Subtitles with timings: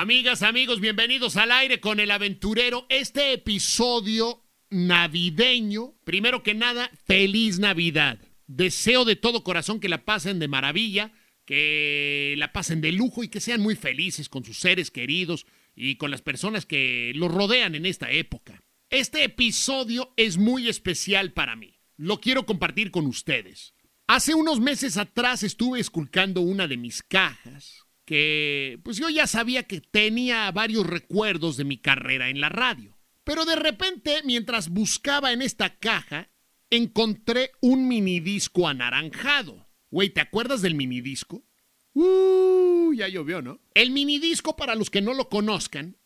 [0.00, 2.86] Amigas, amigos, bienvenidos al aire con el aventurero.
[2.88, 8.18] Este episodio navideño, primero que nada, feliz Navidad.
[8.46, 11.12] Deseo de todo corazón que la pasen de maravilla,
[11.44, 15.44] que la pasen de lujo y que sean muy felices con sus seres queridos
[15.76, 18.62] y con las personas que los rodean en esta época.
[18.88, 21.78] Este episodio es muy especial para mí.
[21.98, 23.74] Lo quiero compartir con ustedes.
[24.06, 29.62] Hace unos meses atrás estuve esculcando una de mis cajas que pues yo ya sabía
[29.68, 32.98] que tenía varios recuerdos de mi carrera en la radio.
[33.22, 36.28] Pero de repente, mientras buscaba en esta caja,
[36.70, 39.68] encontré un minidisco anaranjado.
[39.92, 41.44] Güey, ¿te acuerdas del minidisco?
[41.92, 43.60] Uh, ya llovió, ¿no?
[43.74, 45.96] El minidisco, para los que no lo conozcan,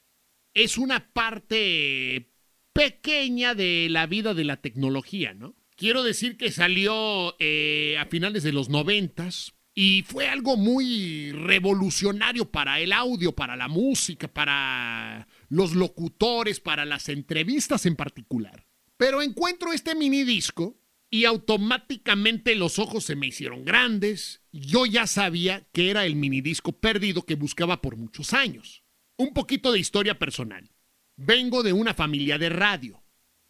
[0.53, 2.35] es una parte
[2.75, 5.57] pequeña de la vida de la tecnología, ¿no?
[5.75, 12.51] Quiero decir que salió eh, a finales de los noventas, y fue algo muy revolucionario
[12.51, 18.67] para el audio, para la música, para los locutores, para las entrevistas en particular.
[18.97, 20.79] Pero encuentro este mini disco
[21.11, 24.43] y automáticamente los ojos se me hicieron grandes.
[24.53, 28.85] Yo ya sabía que era el mini disco perdido que buscaba por muchos años.
[29.17, 30.71] Un poquito de historia personal.
[31.17, 33.04] Vengo de una familia de radio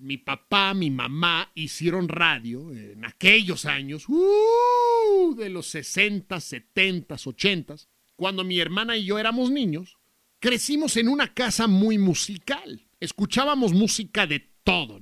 [0.04, 7.76] mi papá, mi mamá hicieron radio en aquellos años, uh, de los 60, 70, 80,
[8.14, 9.96] cuando mi hermana y yo éramos niños,
[10.38, 12.86] crecimos en una casa muy musical.
[13.00, 15.00] Escuchábamos música de todo.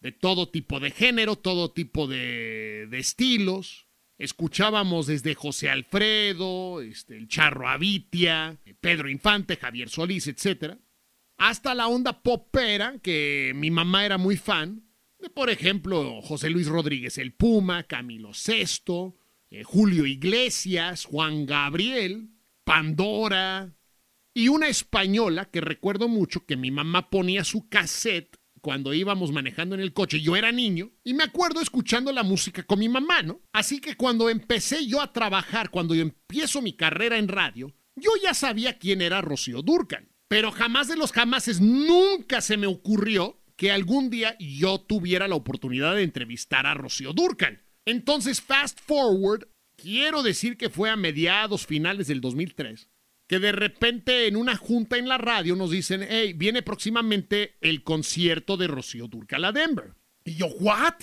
[0.00, 3.86] De todo tipo de género, todo tipo de, de estilos.
[4.18, 10.78] Escuchábamos desde José Alfredo, este, el Charro Avitia, Pedro Infante, Javier Solís, etcétera
[11.40, 14.84] hasta la onda popera, que mi mamá era muy fan,
[15.18, 19.16] de por ejemplo José Luis Rodríguez el Puma, Camilo Sesto,
[19.50, 22.28] eh, Julio Iglesias, Juan Gabriel,
[22.62, 23.74] Pandora,
[24.34, 29.74] y una española que recuerdo mucho que mi mamá ponía su cassette cuando íbamos manejando
[29.74, 33.22] en el coche, yo era niño, y me acuerdo escuchando la música con mi mamá,
[33.22, 33.40] ¿no?
[33.54, 38.10] Así que cuando empecé yo a trabajar, cuando yo empiezo mi carrera en radio, yo
[38.22, 40.10] ya sabía quién era Rocío Durcan.
[40.30, 45.34] Pero jamás de los jamases, nunca se me ocurrió que algún día yo tuviera la
[45.34, 47.60] oportunidad de entrevistar a Rocío Durcan.
[47.84, 52.88] Entonces, fast forward, quiero decir que fue a mediados finales del 2003
[53.26, 57.84] que de repente en una junta en la radio nos dicen, hey, viene próximamente el
[57.84, 59.94] concierto de Rocío Durcal a Denver.
[60.24, 60.94] Y yo, ¿what?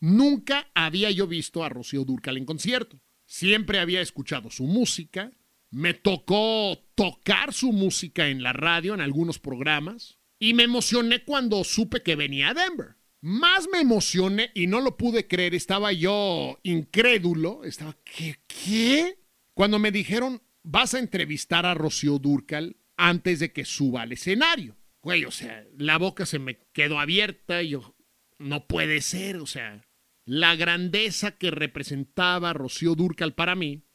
[0.00, 2.98] Nunca había yo visto a Rocío Durcal en concierto.
[3.26, 5.32] Siempre había escuchado su música,
[5.70, 11.62] me tocó tocar su música en la radio, en algunos programas, y me emocioné cuando
[11.62, 12.96] supe que venía a Denver.
[13.22, 18.36] Más me emocioné y no lo pude creer, estaba yo incrédulo, estaba, ¿qué?
[18.46, 19.20] ¿Qué?
[19.54, 24.76] Cuando me dijeron, vas a entrevistar a Rocío Durcal antes de que suba al escenario.
[25.02, 27.94] Güey, o sea, la boca se me quedó abierta y yo,
[28.38, 29.86] no puede ser, o sea,
[30.24, 33.86] la grandeza que representaba Rocío Durcal para mí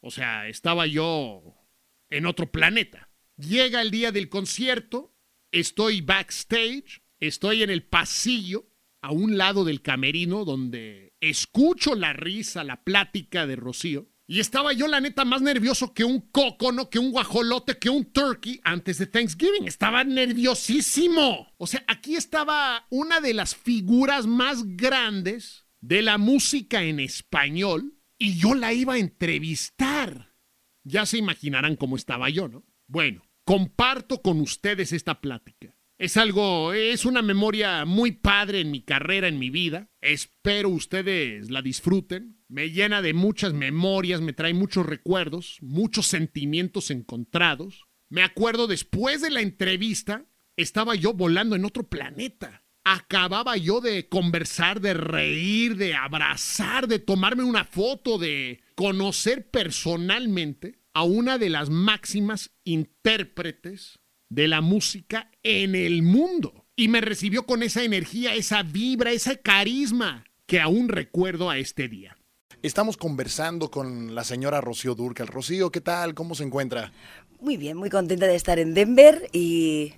[0.00, 1.54] o sea, estaba yo
[2.10, 3.08] en otro planeta.
[3.36, 5.14] Llega el día del concierto,
[5.52, 8.66] estoy backstage, estoy en el pasillo,
[9.02, 14.08] a un lado del camerino, donde escucho la risa, la plática de Rocío.
[14.26, 18.12] Y estaba yo, la neta, más nervioso que un cocono, que un guajolote, que un
[18.12, 19.66] turkey antes de Thanksgiving.
[19.66, 21.52] Estaba nerviosísimo.
[21.56, 27.98] O sea, aquí estaba una de las figuras más grandes de la música en español
[28.18, 30.29] y yo la iba a entrevistar.
[30.90, 32.64] Ya se imaginarán cómo estaba yo, ¿no?
[32.88, 35.76] Bueno, comparto con ustedes esta plática.
[35.98, 39.90] Es algo, es una memoria muy padre en mi carrera, en mi vida.
[40.00, 42.42] Espero ustedes la disfruten.
[42.48, 47.84] Me llena de muchas memorias, me trae muchos recuerdos, muchos sentimientos encontrados.
[48.08, 50.24] Me acuerdo después de la entrevista,
[50.56, 56.98] estaba yo volando en otro planeta acababa yo de conversar, de reír, de abrazar, de
[56.98, 65.30] tomarme una foto, de conocer personalmente a una de las máximas intérpretes de la música
[65.42, 66.66] en el mundo.
[66.76, 71.88] Y me recibió con esa energía, esa vibra, ese carisma que aún recuerdo a este
[71.88, 72.16] día.
[72.62, 75.26] Estamos conversando con la señora Rocío Durcal.
[75.28, 76.14] Rocío, ¿qué tal?
[76.14, 76.92] ¿Cómo se encuentra?
[77.40, 79.94] Muy bien, muy contenta de estar en Denver y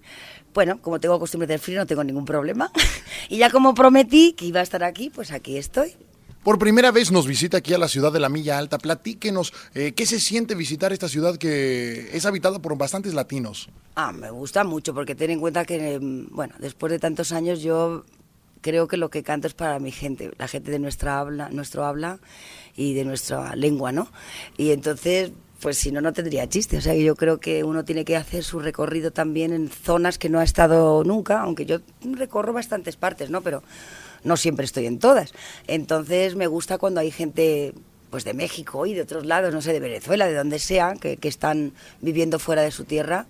[0.54, 2.70] bueno, como tengo costumbre del frío no tengo ningún problema.
[3.28, 5.96] y ya como prometí que iba a estar aquí, pues aquí estoy.
[6.42, 8.76] Por primera vez nos visita aquí a la ciudad de la Milla Alta.
[8.76, 13.68] Platíquenos, eh, ¿qué se siente visitar esta ciudad que es habitada por bastantes latinos?
[13.94, 17.62] Ah, me gusta mucho porque ten en cuenta que, mm, bueno, después de tantos años
[17.62, 18.04] yo
[18.60, 21.84] creo que lo que canto es para mi gente, la gente de nuestra habla, nuestro
[21.84, 22.18] habla
[22.74, 24.10] y de nuestra lengua, ¿no?
[24.56, 25.30] Y entonces
[25.62, 26.76] pues si no, no tendría chiste.
[26.76, 30.28] O sea, yo creo que uno tiene que hacer su recorrido también en zonas que
[30.28, 33.42] no ha estado nunca, aunque yo recorro bastantes partes, ¿no?
[33.42, 33.62] Pero
[34.24, 35.32] no siempre estoy en todas.
[35.68, 37.74] Entonces me gusta cuando hay gente
[38.10, 41.16] pues de México y de otros lados, no sé, de Venezuela, de donde sea, que,
[41.16, 43.26] que están viviendo fuera de su tierra.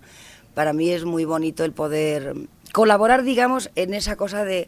[0.55, 2.33] Para mí es muy bonito el poder
[2.73, 4.67] colaborar, digamos, en esa cosa de,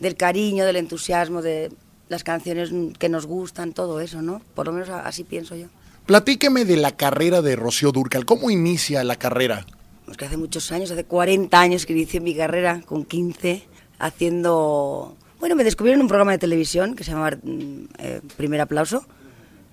[0.00, 1.70] del cariño, del entusiasmo, de
[2.08, 4.40] las canciones que nos gustan, todo eso, ¿no?
[4.54, 5.68] Por lo menos así pienso yo.
[6.06, 8.24] Platíqueme de la carrera de Rocío Durcal.
[8.24, 9.66] ¿Cómo inicia la carrera?
[10.04, 13.62] Pues hace muchos años, hace 40 años que inicié mi carrera, con 15,
[14.00, 15.16] haciendo...
[15.38, 19.06] Bueno, me descubrieron un programa de televisión que se llamaba mm, eh, Primer Aplauso,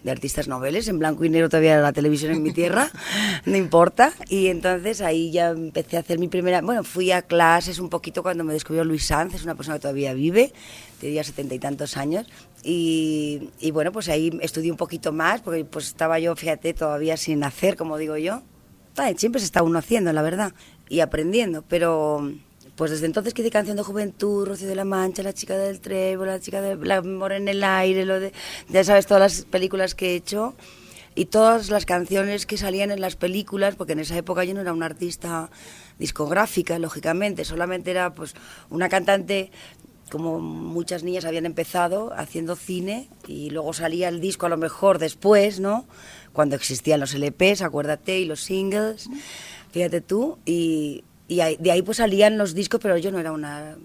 [0.03, 2.91] de artistas noveles, en blanco y negro todavía era la televisión en mi tierra,
[3.45, 4.13] no importa.
[4.29, 8.21] Y entonces ahí ya empecé a hacer mi primera, bueno, fui a clases un poquito
[8.21, 10.53] cuando me descubrió Luis Sanz, es una persona que todavía vive,
[10.99, 12.27] tenía setenta y tantos años.
[12.63, 17.17] Y, y, bueno, pues ahí estudié un poquito más, porque pues estaba yo, fíjate, todavía
[17.17, 18.41] sin hacer, como digo yo.
[19.17, 20.53] siempre se está uno haciendo, la verdad,
[20.89, 22.31] y aprendiendo, pero
[22.75, 25.81] pues desde entonces que hice canción de juventud, Rocío de la Mancha, La chica del
[25.81, 28.31] trébol, La chica de la amor en el aire, lo de,
[28.69, 30.55] ya sabes, todas las películas que he hecho
[31.13, 34.61] y todas las canciones que salían en las películas, porque en esa época yo no
[34.61, 35.49] era una artista
[35.97, 38.33] discográfica, lógicamente, solamente era pues
[38.69, 39.51] una cantante
[40.09, 44.99] como muchas niñas habían empezado haciendo cine y luego salía el disco a lo mejor
[44.99, 45.85] después, ¿no?
[46.33, 49.09] Cuando existían los LPs, acuérdate, y los singles,
[49.71, 53.77] fíjate tú, y y de ahí pues salían los discos, pero yo no era una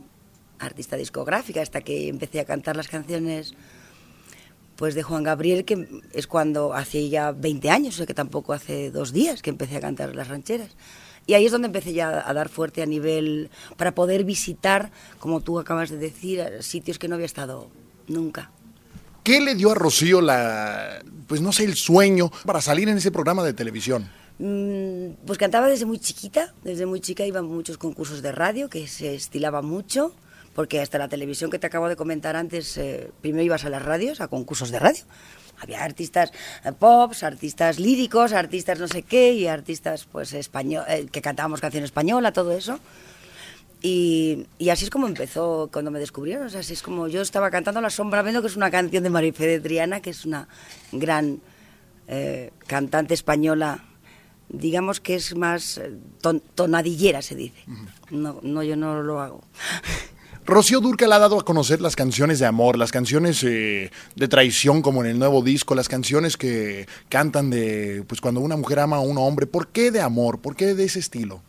[0.59, 3.55] artista discográfica hasta que empecé a cantar las canciones
[4.77, 8.55] pues de Juan Gabriel, que es cuando hace ya 20 años, o sea que tampoco
[8.55, 10.75] hace dos días que empecé a cantar las rancheras.
[11.27, 15.41] Y ahí es donde empecé ya a dar fuerte a nivel para poder visitar, como
[15.41, 17.71] tú acabas de decir, sitios que no había estado
[18.09, 18.51] nunca.
[19.23, 23.11] ¿Qué le dio a Rocío la, pues no sé, el sueño para salir en ese
[23.11, 24.11] programa de televisión?
[24.39, 28.69] Mm, pues cantaba desde muy chiquita, desde muy chica iba a muchos concursos de radio
[28.69, 30.13] que se estilaba mucho,
[30.55, 33.83] porque hasta la televisión que te acabo de comentar antes, eh, primero ibas a las
[33.83, 35.05] radios, a concursos de radio.
[35.61, 36.33] Había artistas
[36.65, 41.61] eh, pops, artistas líricos, artistas no sé qué, y artistas pues español, eh, que cantábamos
[41.61, 42.79] canción española, todo eso.
[43.83, 46.47] Y, y, así es como empezó cuando me descubrieron.
[46.47, 49.03] O sea, así es como yo estaba cantando La Sombra Vendo, que es una canción
[49.03, 50.49] de Marifé de Triana, que es una
[50.93, 51.41] gran
[52.67, 53.83] cantante española
[54.49, 55.93] digamos que es más eh,
[56.55, 57.65] tonadillera, se dice.
[58.11, 59.43] No, no, yo no lo hago.
[60.47, 64.83] Rocío Durcal ha dado a conocer las canciones de amor, las canciones eh, de traición
[64.83, 68.97] como en el nuevo disco, las canciones que cantan de pues cuando una mujer ama
[68.97, 69.47] a un hombre.
[69.47, 70.41] ¿Por qué de amor?
[70.41, 71.41] ¿Por qué de ese estilo?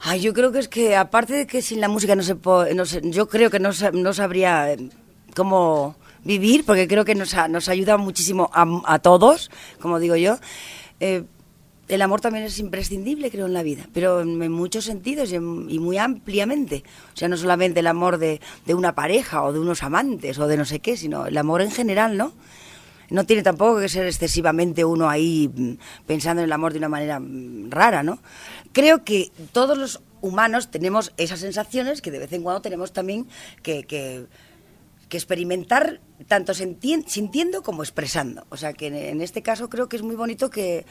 [0.00, 2.74] Ay, yo creo que es que aparte de que sin la música no se puede,
[2.74, 4.90] no yo creo que no, no sabría eh,
[5.36, 10.38] cómo vivir, porque creo que nos, nos ayuda muchísimo a, a todos, como digo yo.
[10.98, 11.24] Eh,
[11.88, 15.98] el amor también es imprescindible, creo, en la vida, pero en, muchos sentidos y, muy
[15.98, 16.82] ampliamente.
[17.14, 20.56] O sea, no solamente el amor de, una pareja o de unos amantes o de
[20.56, 22.32] no sé qué, sino el amor en general, ¿no?
[23.08, 25.74] No tiene tampoco que ser excesivamente uno ahí mm,
[26.06, 28.18] pensando en el amor de una manera mm, rara, ¿no?
[28.72, 33.28] Creo que todos los humanos tenemos esas sensaciones que de vez en cuando tenemos también
[33.62, 34.26] que, que,
[35.10, 38.44] experimentar tanto sintiendo como expresando.
[38.50, 40.84] O sea, que en este caso creo que es muy bonito que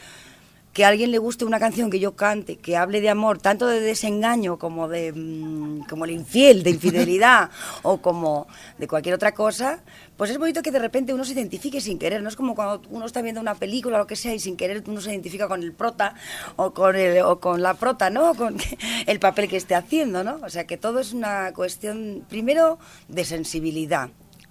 [0.76, 3.66] que a alguien le guste una canción que yo cante, que hable de amor, tanto
[3.66, 7.48] de desengaño como de mm, como el infiel, de infidelidad
[7.82, 9.80] o como de cualquier otra cosa,
[10.18, 12.22] pues es bonito que de repente uno se identifique sin querer.
[12.22, 14.58] No es como cuando uno está viendo una película o lo que sea y sin
[14.58, 16.14] querer uno se identifica con el prota
[16.56, 18.34] o con, el, o con la prota, ¿no?
[18.36, 18.58] con
[19.06, 20.40] el papel que esté haciendo, ¿no?
[20.42, 22.78] O sea que todo es una cuestión, primero,
[23.08, 24.10] de sensibilidad,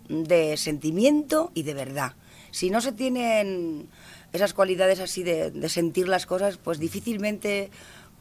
[0.10, 2.14] de sentimiento y de verdad.
[2.56, 3.90] Si no se tienen
[4.32, 7.70] esas cualidades así de, sentir las cosas, pues difícilmente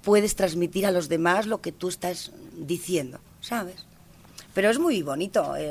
[0.03, 3.87] puedes transmitir a los demás lo que tú estás diciendo, ¿sabes?
[4.53, 5.55] Pero es muy bonito.
[5.55, 5.71] Eh.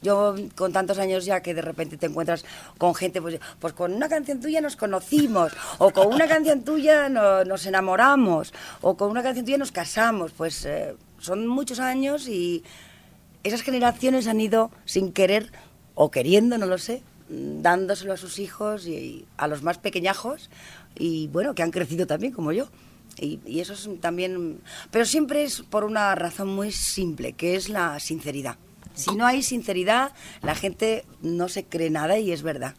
[0.00, 2.46] Yo con tantos años ya que de repente te encuentras
[2.78, 7.10] con gente, pues, pues con una canción tuya nos conocimos, o con una canción tuya
[7.10, 12.64] nos enamoramos, o con una canción tuya nos casamos, pues eh, son muchos años y
[13.42, 15.52] esas generaciones han ido sin querer
[15.94, 17.02] o queriendo, no lo sé,
[17.62, 20.50] dándoselo a sus hijos y a los más pequeñajos
[20.96, 22.68] y bueno, que han crecido también como yo.
[23.18, 24.60] Y, eso es también,
[24.90, 28.56] pero siempre es por una razón muy simple, que es la sinceridad.
[28.94, 30.12] Si no hay sinceridad,
[30.42, 32.74] la gente no se cree nada y es verdad.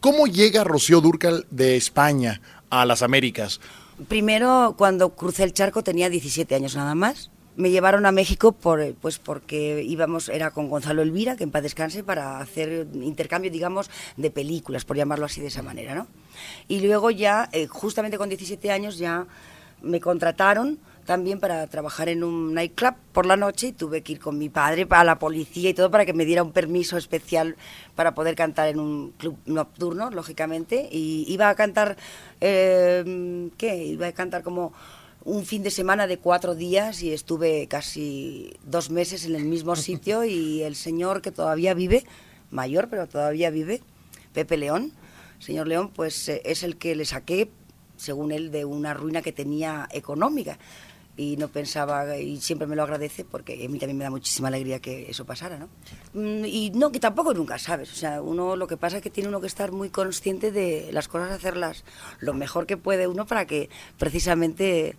[0.00, 3.60] ¿Cómo llega Rocío Durcal de España a las Américas?
[4.08, 8.94] Primero, cuando crucé el charco tenía 17 años nada más me llevaron a México por,
[8.94, 13.90] pues porque íbamos, era con Gonzalo Elvira, que en paz descanse, para hacer intercambio, digamos,
[14.16, 16.06] de películas, por llamarlo así de esa manera, ¿no?
[16.68, 19.26] Y luego ya, eh, justamente con 17 años, ya
[19.82, 24.18] me contrataron también para trabajar en un nightclub por la noche y tuve que ir
[24.18, 27.56] con mi padre a la policía y todo para que me diera un permiso especial
[27.94, 30.88] para poder cantar en un club nocturno, lógicamente.
[30.90, 31.96] Y iba a cantar,
[32.40, 33.84] eh, ¿qué?
[33.84, 34.72] Iba a cantar como
[35.26, 39.74] un fin de semana de cuatro días y estuve casi dos meses en el mismo
[39.76, 42.04] sitio y el señor que todavía vive,
[42.50, 43.82] mayor pero todavía vive,
[44.32, 44.92] Pepe León,
[45.40, 47.50] señor León, pues eh, es el que le saqué,
[47.96, 50.58] según él, de una ruina que tenía económica.
[51.18, 54.48] Y no pensaba, y siempre me lo agradece porque a mí también me da muchísima
[54.48, 55.70] alegría que eso pasara, ¿no?
[56.12, 59.08] Mm, y no, que tampoco nunca sabes, o sea, uno lo que pasa es que
[59.08, 61.84] tiene uno que estar muy consciente de las cosas, hacerlas
[62.20, 64.94] lo mejor que puede uno para que precisamente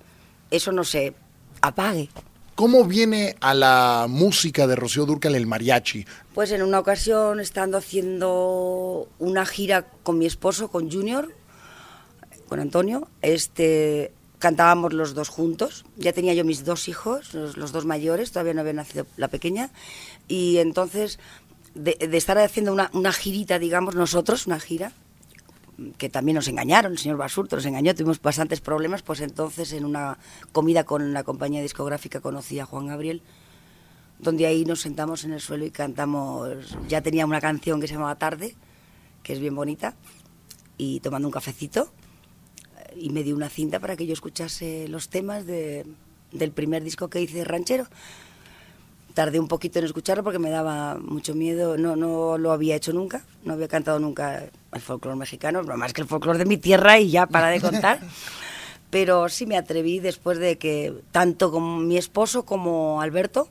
[0.51, 1.13] eso no se
[1.61, 2.09] apague.
[2.55, 6.05] ¿Cómo viene a la música de Rocío Durcal el mariachi?
[6.33, 11.31] Pues en una ocasión, estando haciendo una gira con mi esposo, con Junior,
[12.47, 15.85] con Antonio, este, cantábamos los dos juntos.
[15.97, 19.69] Ya tenía yo mis dos hijos, los, dos mayores, todavía no había nacido la pequeña.
[20.27, 21.19] Y entonces,
[21.75, 24.93] de, estar haciendo una, una, girita, digamos, nosotros, una gira,
[25.98, 29.86] que también nos engañaron, el señor Basurto nos engañó, tuvimos bastantes problemas, pues entonces en
[29.86, 30.17] una
[30.51, 33.22] comida con la compañía discográfica conocí a Juan Gabriel,
[34.19, 37.93] donde ahí nos sentamos en el suelo y cantamos, ya tenía una canción que se
[37.93, 38.55] llamaba Tarde,
[39.22, 39.96] que es bien bonita,
[40.77, 41.91] y tomando un cafecito,
[42.96, 45.86] y me dio una cinta para que yo escuchase los temas de,
[46.31, 47.88] del primer disco que hice ranchero
[49.17, 52.93] tardé un poquito en escucharlo porque me daba mucho miedo, no, no lo había hecho
[52.93, 56.57] nunca, no había cantado nunca el folclore mexicano, no más que el folclore de mi
[56.57, 58.00] tierra y ya para de contar.
[58.91, 63.50] Pero sí me atreví después de que tanto como mi esposo como Alberto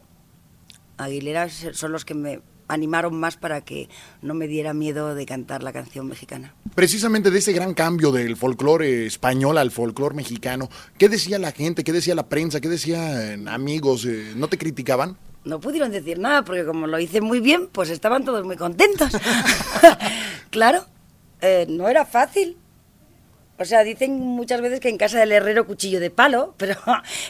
[0.98, 3.88] Aguilera son los que me animaron más para que
[4.22, 6.54] no me diera miedo de cantar la canción mexicana.
[6.76, 11.82] Precisamente de ese gran cambio del folclore español al folclore mexicano, ¿qué decía la gente?
[11.82, 12.60] ¿Qué decía la prensa?
[12.60, 14.04] ¿Qué decían amigos?
[14.04, 15.16] Eh, ¿No te criticaban?
[15.46, 19.12] No pudieron decir nada porque como lo hice muy bien, pues estaban todos muy contentos.
[20.50, 20.84] claro,
[21.40, 22.56] eh, no era fácil.
[23.58, 26.74] O sea, dicen muchas veces que en casa del herrero cuchillo de palo, pero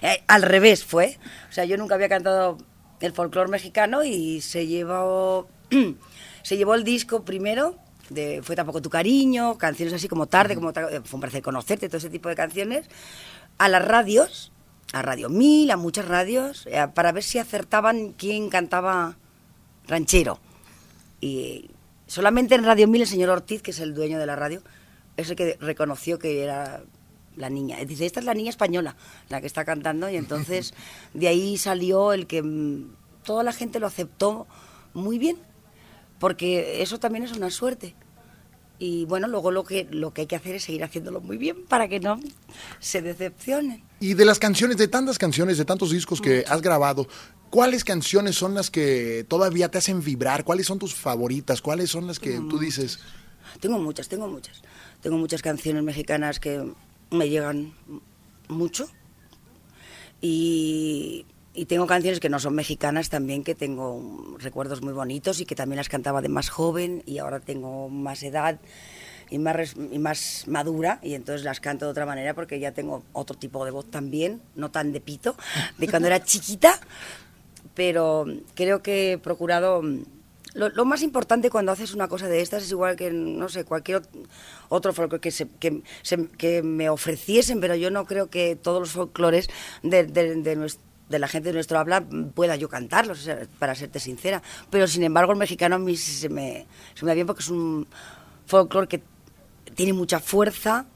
[0.00, 1.18] eh, al revés fue.
[1.50, 2.56] O sea, yo nunca había cantado
[3.00, 5.48] el folclore mexicano y se llevó,
[6.42, 7.76] se llevó el disco primero,
[8.08, 11.98] de Fue tampoco tu cariño, canciones así como Tarde, como Fue un placer conocerte, todo
[11.98, 12.86] ese tipo de canciones,
[13.58, 14.52] a las radios
[14.92, 19.16] a Radio Mil, a muchas radios, eh, para ver si acertaban quién cantaba
[19.86, 20.38] ranchero.
[21.20, 21.70] Y
[22.06, 24.62] solamente en Radio Mil el señor Ortiz, que es el dueño de la radio,
[25.16, 26.82] es el que reconoció que era
[27.36, 27.78] la niña.
[27.84, 28.96] Dice, esta es la niña española,
[29.28, 30.74] la que está cantando, y entonces
[31.14, 34.46] de ahí salió el que mm, toda la gente lo aceptó
[34.94, 35.36] muy bien,
[36.18, 37.94] porque eso también es una suerte
[38.78, 41.64] y bueno, luego lo que, lo que hay que hacer es seguir haciéndolo muy bien
[41.66, 42.20] para que no
[42.78, 43.82] se decepcionen.
[44.00, 47.08] Y de las canciones, de tantas canciones, de tantos discos que has grabado,
[47.50, 50.44] ¿cuáles canciones son las que todavía te hacen vibrar?
[50.44, 51.62] ¿Cuáles son tus favoritas?
[51.62, 52.98] ¿Cuáles son las que tú dices?
[53.60, 54.62] Tengo muchas, tengo muchas.
[55.00, 56.72] Tengo muchas canciones mexicanas que
[57.10, 57.72] me llegan
[58.48, 58.88] mucho.
[60.20, 61.24] Y
[61.56, 65.54] y tengo canciones que no son mexicanas también, que tengo recuerdos muy bonitos y que
[65.54, 68.60] también las cantaba de más joven y ahora tengo más edad
[69.30, 73.02] y más, y más madura y entonces las canto de otra manera porque ya tengo
[73.12, 75.34] otro tipo de voz también, no tan de pito,
[75.78, 76.78] de cuando era chiquita,
[77.74, 79.82] pero creo que he procurado...
[80.54, 84.00] Lo, más importante cuando haces una cosa de estas es igual que, no sé, cualquier
[84.70, 85.82] otro folclore que, se, que,
[86.38, 89.50] que me ofreciesen, pero yo no creo que todos los folclores
[89.82, 94.00] de, de, de, nuestro de la gente de nuestro habla pueda yo cantarlos, para serte
[94.00, 94.42] sincera.
[94.70, 97.86] Pero sin embargo el mexicano a mí se me, se da bien porque es un
[98.46, 99.02] folclore que
[99.74, 100.86] tiene mucha fuerza,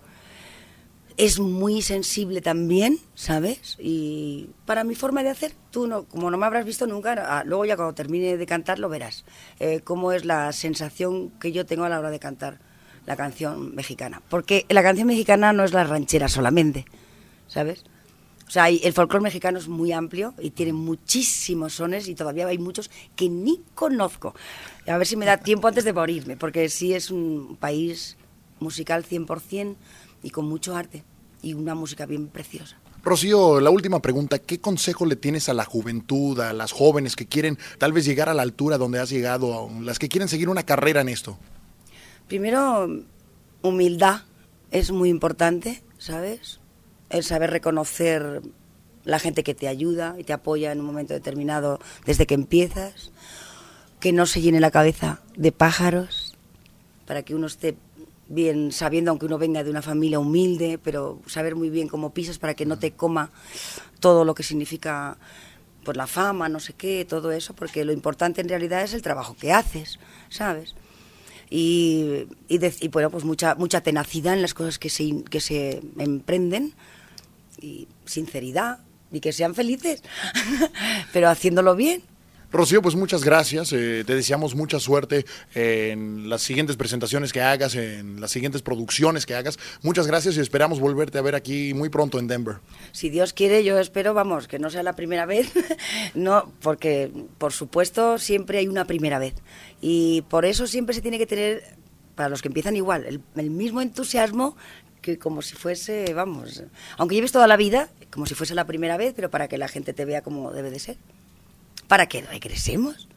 [1.16, 3.76] es muy sensible también, ¿sabes?
[3.78, 7.44] Y para mi forma de hacer, tú no, como no me habrás visto nunca, ah,
[7.44, 9.24] luego ya cuando termine de cantar lo verás,
[9.58, 12.58] eh, cómo es la sensación que yo tengo a la hora de cantar
[13.04, 14.22] la canción mexicana.
[14.30, 16.86] Porque la canción mexicana no es la ranchera solamente,
[17.48, 17.84] ¿sabes?
[18.50, 22.58] O sea, el folclore mexicano es muy amplio y tiene muchísimos sones y todavía hay
[22.58, 24.34] muchos que ni conozco.
[24.88, 28.16] A ver si me da tiempo antes de morirme, porque sí es un país
[28.58, 29.76] musical 100%
[30.24, 31.04] y con mucho arte
[31.42, 32.76] y una música bien preciosa.
[33.04, 37.26] Rocío, la última pregunta, ¿qué consejo le tienes a la juventud, a las jóvenes que
[37.26, 40.64] quieren tal vez llegar a la altura donde has llegado, las que quieren seguir una
[40.64, 41.38] carrera en esto?
[42.26, 42.88] Primero,
[43.62, 44.22] humildad
[44.72, 46.59] es muy importante, ¿sabes?
[47.10, 48.42] El saber reconocer
[49.04, 53.10] la gente que te ayuda y te apoya en un momento determinado desde que empiezas,
[53.98, 56.36] que no se llene la cabeza de pájaros,
[57.06, 57.76] para que uno esté
[58.28, 62.38] bien sabiendo, aunque uno venga de una familia humilde, pero saber muy bien cómo pisas
[62.38, 63.30] para que no te coma
[63.98, 65.18] todo lo que significa
[65.84, 69.02] pues la fama, no sé qué, todo eso, porque lo importante en realidad es el
[69.02, 69.98] trabajo que haces,
[70.28, 70.76] ¿sabes?
[71.50, 72.28] Y,
[72.92, 76.74] bueno, pues mucha, mucha tenacidad en las cosas que se, que se emprenden
[77.60, 78.78] y sinceridad
[79.12, 80.02] y que sean felices,
[81.12, 82.02] pero haciéndolo bien.
[82.52, 83.72] Rocío, pues muchas gracias.
[83.72, 85.24] Eh, te deseamos mucha suerte
[85.54, 89.56] en las siguientes presentaciones que hagas, en las siguientes producciones que hagas.
[89.82, 92.56] Muchas gracias y esperamos volverte a ver aquí muy pronto en Denver.
[92.90, 95.52] Si Dios quiere, yo espero, vamos, que no sea la primera vez.
[96.14, 99.34] no, porque por supuesto siempre hay una primera vez.
[99.80, 101.62] Y por eso siempre se tiene que tener,
[102.16, 104.56] para los que empiezan igual, el, el mismo entusiasmo
[105.00, 106.62] que como si fuese, vamos,
[106.96, 109.68] aunque lleves toda la vida, como si fuese la primera vez, pero para que la
[109.68, 110.96] gente te vea como debe de ser
[111.90, 113.08] para que regresemos.